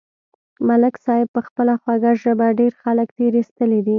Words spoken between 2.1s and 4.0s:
ژبه ډېر خلک تېر ایستلي دي.